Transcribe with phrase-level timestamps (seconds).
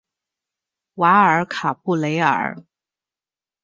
[0.95, 2.65] 瓦尔卡布雷尔。